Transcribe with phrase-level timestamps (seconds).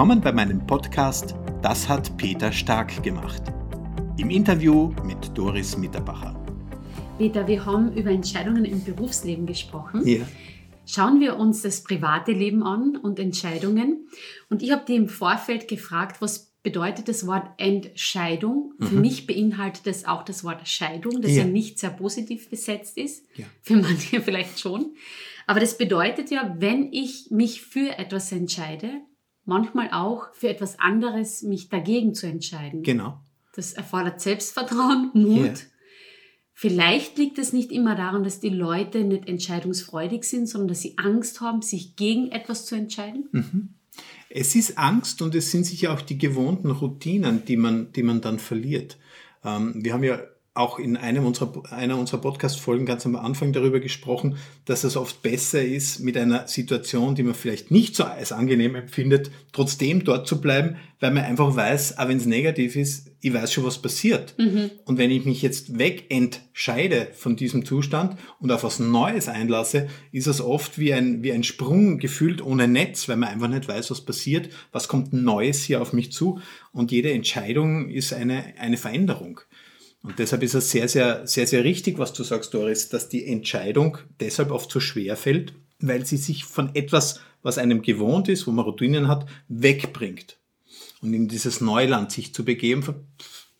[0.00, 3.42] Willkommen bei meinem Podcast Das hat Peter Stark gemacht.
[4.16, 6.42] Im Interview mit Doris Mitterbacher.
[7.18, 10.08] Peter, wir haben über Entscheidungen im Berufsleben gesprochen.
[10.08, 10.26] Ja.
[10.86, 14.08] Schauen wir uns das private Leben an und Entscheidungen.
[14.48, 18.72] Und ich habe dir im Vorfeld gefragt, was bedeutet das Wort Entscheidung?
[18.80, 19.00] Für Mhm.
[19.02, 21.42] mich beinhaltet es auch das Wort Scheidung, das Ja.
[21.42, 23.26] ja, nicht sehr positiv besetzt ist.
[23.36, 23.44] Ja.
[23.60, 24.94] Für manche vielleicht schon.
[25.46, 29.02] Aber das bedeutet ja, wenn ich mich für etwas entscheide,
[29.50, 32.82] manchmal auch für etwas anderes mich dagegen zu entscheiden.
[32.84, 33.20] Genau.
[33.54, 35.44] Das erfordert Selbstvertrauen, Mut.
[35.44, 35.54] Ja.
[36.54, 40.96] Vielleicht liegt es nicht immer daran, dass die Leute nicht entscheidungsfreudig sind, sondern dass sie
[40.98, 43.74] Angst haben, sich gegen etwas zu entscheiden.
[44.28, 48.20] Es ist Angst und es sind sicher auch die gewohnten Routinen, die man, die man
[48.20, 48.98] dann verliert.
[49.44, 50.20] Ähm, wir haben ja
[50.52, 55.22] auch in einem unserer, einer unserer Podcast-Folgen ganz am Anfang darüber gesprochen, dass es oft
[55.22, 60.26] besser ist, mit einer Situation, die man vielleicht nicht so als angenehm empfindet, trotzdem dort
[60.26, 63.80] zu bleiben, weil man einfach weiß, auch wenn es negativ ist, ich weiß schon, was
[63.80, 64.34] passiert.
[64.86, 70.26] Und wenn ich mich jetzt wegentscheide von diesem Zustand und auf was Neues einlasse, ist
[70.26, 73.90] es oft wie ein, wie ein Sprung gefühlt ohne Netz, weil man einfach nicht weiß,
[73.92, 76.40] was passiert, was kommt Neues hier auf mich zu.
[76.72, 79.40] Und jede Entscheidung ist eine, eine Veränderung.
[80.02, 83.26] Und deshalb ist es sehr, sehr, sehr, sehr richtig, was du sagst, Doris, dass die
[83.26, 88.46] Entscheidung deshalb oft so schwer fällt, weil sie sich von etwas, was einem gewohnt ist,
[88.46, 90.38] wo man Routinen hat, wegbringt.
[91.02, 92.82] Und in dieses Neuland sich zu begeben,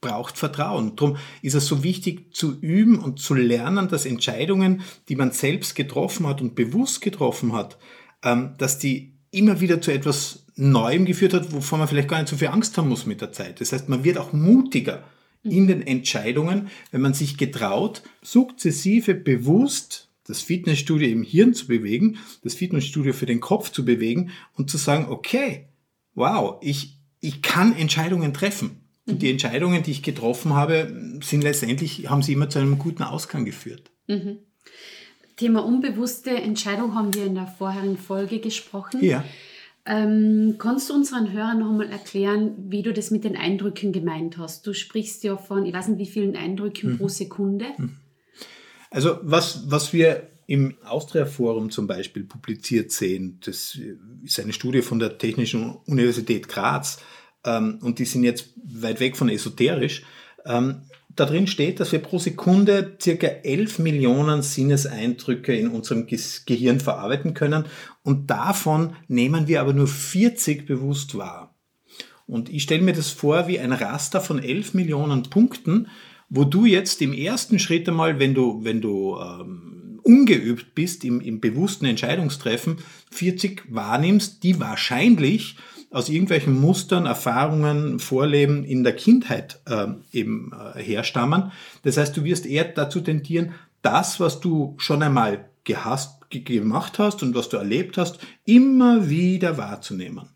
[0.00, 0.94] braucht Vertrauen.
[0.94, 5.74] Darum ist es so wichtig zu üben und zu lernen, dass Entscheidungen, die man selbst
[5.74, 7.78] getroffen hat und bewusst getroffen hat,
[8.22, 12.30] ähm, dass die immer wieder zu etwas Neuem geführt hat, wovon man vielleicht gar nicht
[12.30, 13.60] so viel Angst haben muss mit der Zeit.
[13.60, 15.04] Das heißt, man wird auch mutiger
[15.42, 22.18] in den Entscheidungen, wenn man sich getraut, sukzessive bewusst das Fitnessstudio im Hirn zu bewegen,
[22.42, 25.66] das Fitnessstudio für den Kopf zu bewegen und zu sagen, okay,
[26.14, 28.82] wow, ich, ich kann Entscheidungen treffen.
[29.06, 33.02] Und die Entscheidungen, die ich getroffen habe, sind letztendlich, haben sie immer zu einem guten
[33.02, 33.90] Ausgang geführt.
[35.36, 39.02] Thema unbewusste Entscheidung haben wir in der vorherigen Folge gesprochen.
[39.02, 39.24] Ja.
[39.90, 44.36] Ähm, kannst du unseren Hörern noch einmal erklären, wie du das mit den Eindrücken gemeint
[44.36, 44.66] hast?
[44.66, 47.64] Du sprichst ja von, ich weiß nicht, wie vielen Eindrücken pro Sekunde.
[48.90, 53.78] Also was, was wir im Austria Forum zum Beispiel publiziert sehen, das
[54.22, 57.00] ist eine Studie von der Technischen Universität Graz
[57.44, 60.02] ähm, und die sind jetzt weit weg von esoterisch.
[60.44, 60.82] Ähm,
[61.20, 67.34] da drin steht, dass wir pro Sekunde circa 11 Millionen Sinneseindrücke in unserem Gehirn verarbeiten
[67.34, 67.64] können
[68.02, 71.54] und davon nehmen wir aber nur 40 bewusst wahr.
[72.26, 75.88] Und ich stelle mir das vor wie ein Raster von 11 Millionen Punkten,
[76.28, 79.67] wo du jetzt im ersten Schritt einmal, wenn du, wenn du ähm,
[80.08, 82.78] ungeübt bist im, im bewussten Entscheidungstreffen,
[83.12, 85.56] 40 wahrnimmst, die wahrscheinlich
[85.90, 91.52] aus irgendwelchen Mustern, Erfahrungen, Vorleben in der Kindheit ähm, eben äh, herstammen.
[91.82, 96.98] Das heißt, du wirst eher dazu tendieren, das, was du schon einmal gehasst, ge- gemacht
[96.98, 100.28] hast und was du erlebt hast, immer wieder wahrzunehmen.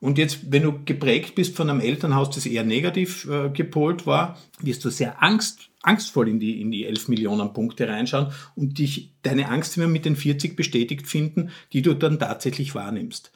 [0.00, 4.38] Und jetzt, wenn du geprägt bist von einem Elternhaus, das eher negativ äh, gepolt war,
[4.60, 9.12] wirst du sehr Angst, angstvoll in die, in die 11 Millionen Punkte reinschauen und dich,
[9.22, 13.30] deine Angst immer mit den 40 bestätigt finden, die du dann tatsächlich wahrnimmst.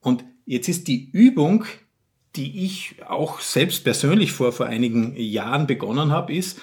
[0.00, 1.64] Und jetzt ist die Übung,
[2.36, 6.60] die ich auch selbst persönlich vor, vor einigen Jahren begonnen habe, ist,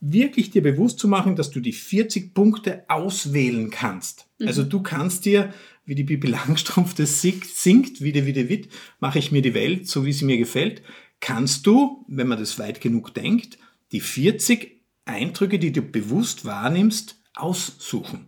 [0.00, 4.26] wirklich dir bewusst zu machen, dass du die 40 Punkte auswählen kannst.
[4.44, 5.52] Also du kannst dir,
[5.84, 8.68] wie die Bibi Langstrumpf das singt, singt wie die Wiede Witt,
[9.00, 10.82] mache ich mir die Welt, so wie sie mir gefällt,
[11.20, 13.58] kannst du, wenn man das weit genug denkt,
[13.92, 18.26] die 40 Eindrücke, die du bewusst wahrnimmst, aussuchen.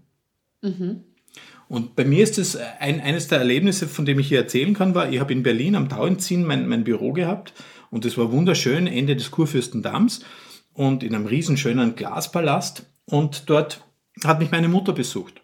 [1.69, 4.95] Und bei mir ist es ein, eines der Erlebnisse, von dem ich hier erzählen kann,
[4.95, 7.53] war, ich habe in Berlin am Tauenziehen mein, mein Büro gehabt
[7.91, 10.25] und es war wunderschön, Ende des Kurfürstendamms
[10.79, 13.85] und in einem riesenschönen Glaspalast und dort
[14.25, 15.43] hat mich meine Mutter besucht.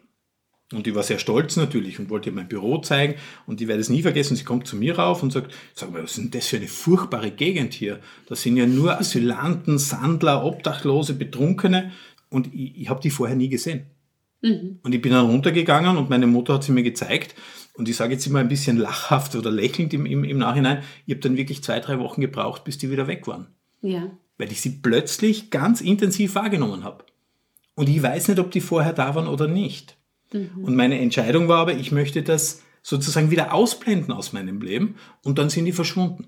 [0.73, 3.17] Und die war sehr stolz natürlich und wollte ihr mein Büro zeigen
[3.47, 6.03] und ich werde es nie vergessen, sie kommt zu mir rauf und sagt, sag mal,
[6.05, 7.99] was ist denn das für eine furchtbare Gegend hier?
[8.29, 11.91] Das sind ja nur Asylanten, Sandler, Obdachlose, Betrunkene
[12.31, 13.87] und ich, ich habe die vorher nie gesehen.
[14.85, 17.35] Und ich bin dann runtergegangen und meine Mutter hat sie mir gezeigt.
[17.77, 21.15] Und ich sage jetzt immer ein bisschen lachhaft oder lächelnd im, im, im Nachhinein, ich
[21.15, 23.49] habe dann wirklich zwei, drei Wochen gebraucht, bis die wieder weg waren.
[23.83, 24.17] Ja.
[24.39, 27.05] Weil ich sie plötzlich ganz intensiv wahrgenommen habe.
[27.75, 29.97] Und ich weiß nicht, ob die vorher da waren oder nicht.
[30.63, 35.39] Und meine Entscheidung war aber, ich möchte das sozusagen wieder ausblenden aus meinem Leben und
[35.39, 36.27] dann sind die verschwunden.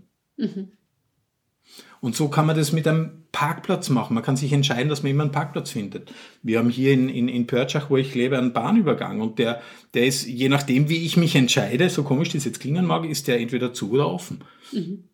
[2.00, 4.14] Und so kann man das mit einem Parkplatz machen.
[4.14, 6.12] Man kann sich entscheiden, dass man immer einen Parkplatz findet.
[6.42, 9.60] Wir haben hier in, in, in Pörtschach, wo ich lebe, einen Bahnübergang und der,
[9.94, 13.28] der ist, je nachdem, wie ich mich entscheide, so komisch das jetzt klingen mag, ist
[13.28, 14.44] der entweder zu oder offen.
[14.72, 15.04] Mhm.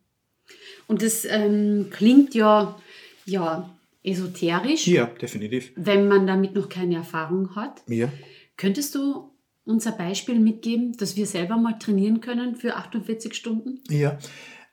[0.87, 2.79] Und das ähm, klingt ja,
[3.25, 3.69] ja
[4.03, 4.87] esoterisch.
[4.87, 5.71] Ja, definitiv.
[5.75, 7.81] Wenn man damit noch keine Erfahrung hat.
[7.87, 8.09] Ja.
[8.57, 9.32] Könntest du
[9.65, 13.79] uns ein Beispiel mitgeben, dass wir selber mal trainieren können für 48 Stunden?
[13.89, 14.17] Ja.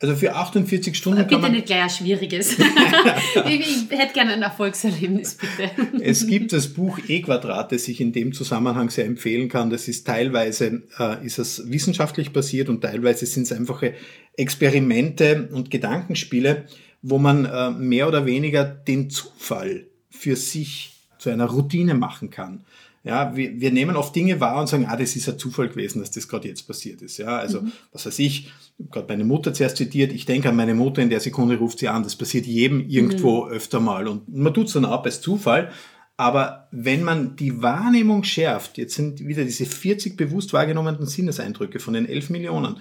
[0.03, 1.19] Also für 48 Stunden.
[1.19, 2.59] Bitte kann man nicht gleich ein schwieriges.
[3.47, 3.61] ich,
[3.91, 6.03] ich, hätte gerne ein Erfolgserlebnis, bitte.
[6.03, 9.69] es gibt das Buch E-Quadrat, das ich in dem Zusammenhang sehr empfehlen kann.
[9.69, 13.93] Das ist teilweise äh, ist es wissenschaftlich basiert und teilweise sind es einfache
[14.39, 16.65] Experimente und Gedankenspiele,
[17.03, 22.65] wo man äh, mehr oder weniger den Zufall für sich zu einer Routine machen kann.
[23.02, 26.00] Ja, wir, wir nehmen oft Dinge wahr und sagen, ah, das ist ein Zufall gewesen,
[26.00, 27.17] dass das gerade jetzt passiert ist.
[27.17, 27.73] Ja, also, mhm.
[27.93, 28.52] was weiß ich,
[28.91, 31.88] gerade meine Mutter zuerst zitiert, ich denke an meine Mutter, in der Sekunde ruft sie
[31.88, 32.02] an.
[32.02, 33.52] Das passiert jedem irgendwo mhm.
[33.52, 34.06] öfter mal.
[34.06, 35.73] Und man tut es dann ab als Zufall.
[36.19, 41.94] Aber wenn man die Wahrnehmung schärft, jetzt sind wieder diese 40 bewusst wahrgenommenen Sinneseindrücke von
[41.94, 42.76] den 11 Millionen,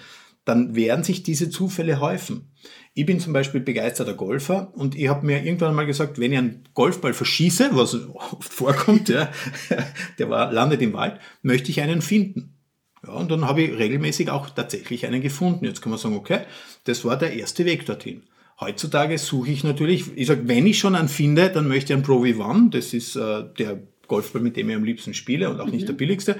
[0.50, 2.52] dann werden sich diese Zufälle häufen.
[2.96, 6.40] Ich bin zum Beispiel begeisterter Golfer und ich habe mir irgendwann mal gesagt, wenn ich
[6.40, 9.32] einen Golfball verschieße, was oft vorkommt, ja,
[10.18, 12.58] der war, landet im Wald, möchte ich einen finden.
[13.06, 15.66] Ja, und dann habe ich regelmäßig auch tatsächlich einen gefunden.
[15.66, 16.42] Jetzt kann man sagen, okay,
[16.86, 18.24] das war der erste Weg dorthin.
[18.60, 22.04] Heutzutage suche ich natürlich, ich sage, wenn ich schon einen finde, dann möchte ich einen
[22.04, 25.68] Pro V1, das ist äh, der Golfball, mit dem ich am liebsten spiele und auch
[25.68, 25.88] nicht mhm.
[25.88, 26.36] der billigste.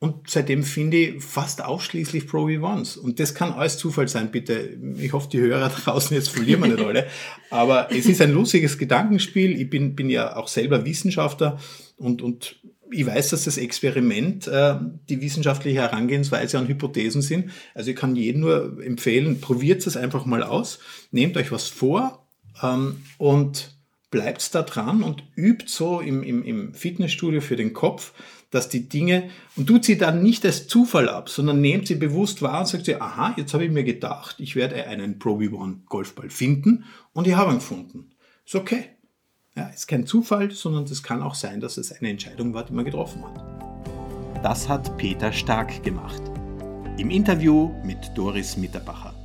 [0.00, 2.96] Und seitdem finde ich fast ausschließlich Pro V1s.
[2.96, 4.78] Und das kann alles Zufall sein, bitte.
[4.96, 7.06] Ich hoffe, die Hörer draußen jetzt verlieren wir nicht alle.
[7.50, 9.60] Aber es ist ein lustiges Gedankenspiel.
[9.60, 11.58] Ich bin, bin ja auch selber Wissenschaftler
[11.96, 12.56] und, und
[12.90, 14.76] ich weiß, dass das Experiment äh,
[15.08, 17.50] die wissenschaftliche Herangehensweise an Hypothesen sind.
[17.74, 20.78] Also ich kann jedem nur empfehlen, probiert es einfach mal aus,
[21.10, 22.26] nehmt euch was vor
[22.62, 23.77] ähm, und
[24.10, 28.12] bleibt da dran und übt so im, im, im Fitnessstudio für den Kopf,
[28.50, 32.40] dass die Dinge, und tut sie dann nicht als Zufall ab, sondern nehmt sie bewusst
[32.40, 35.84] wahr und sagt sie, aha, jetzt habe ich mir gedacht, ich werde einen Pro V1
[35.86, 38.10] Golfball finden und ich habe ihn gefunden.
[38.46, 38.84] Ist okay.
[39.54, 42.72] Ja, ist kein Zufall, sondern es kann auch sein, dass es eine Entscheidung war, die
[42.72, 44.42] man getroffen hat.
[44.42, 46.22] Das hat Peter Stark gemacht.
[46.96, 49.17] Im Interview mit Doris Mitterbacher.